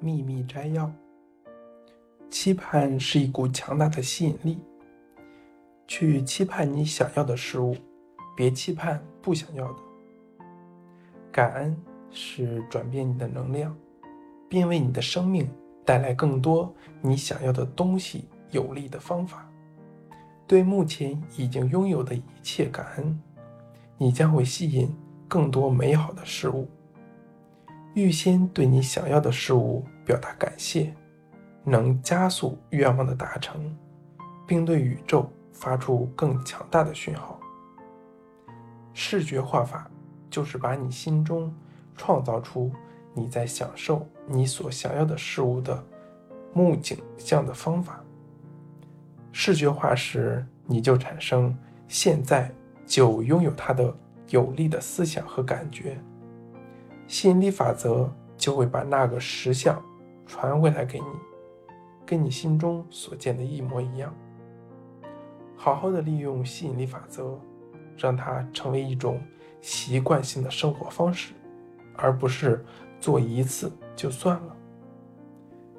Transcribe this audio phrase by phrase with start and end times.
[0.00, 0.90] 秘密摘要：
[2.30, 4.58] 期盼是一股强大的吸引力，
[5.86, 7.76] 去期盼你想要的事物，
[8.34, 9.78] 别期盼不想要的。
[11.30, 11.76] 感恩
[12.10, 13.76] 是转变你的能量，
[14.48, 15.48] 并为你的生命
[15.84, 19.46] 带来更多你想要的东西有利的方法。
[20.46, 23.20] 对目前已经拥有的一切感恩，
[23.98, 24.92] 你将会吸引
[25.28, 26.66] 更多美好的事物。
[27.94, 30.94] 预先对你想要的事物表达感谢，
[31.64, 33.76] 能加速愿望的达成，
[34.46, 37.38] 并对宇宙发出更强大的讯号。
[38.94, 39.90] 视觉化法
[40.28, 41.52] 就是把你心中
[41.96, 42.70] 创造出
[43.14, 45.84] 你在享受你所想要的事物的
[46.52, 48.00] 目景象的方法。
[49.32, 51.56] 视觉化时，你就产生
[51.88, 52.52] 现在
[52.86, 53.92] 就拥有它的
[54.28, 55.98] 有力的思想和感觉。
[57.10, 59.82] 吸引力法则就会把那个实相
[60.28, 61.06] 传回来给你，
[62.06, 64.14] 跟你心中所见的一模一样。
[65.56, 67.36] 好好的利用吸引力法则，
[67.96, 69.20] 让它成为一种
[69.60, 71.32] 习惯性的生活方式，
[71.96, 72.64] 而不是
[73.00, 74.56] 做一次就算了。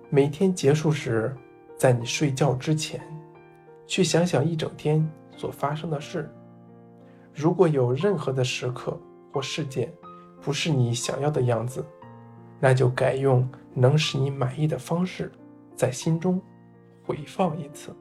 [0.10, 1.34] 每天结束时，
[1.78, 3.02] 在你睡觉之前，
[3.88, 6.30] 去想想一整天所发生的事。
[7.34, 9.00] 如果有任何的时刻
[9.32, 9.94] 或事件，
[10.42, 11.86] 不是你想要的样子，
[12.60, 15.32] 那就改用能使你满意的方式，
[15.76, 16.42] 在心中
[17.04, 17.96] 回放一次。